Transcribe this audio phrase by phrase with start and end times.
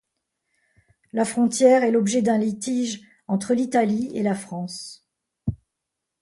[1.13, 5.07] La frontière est l'objet d'un litige entre l'Italie et la France.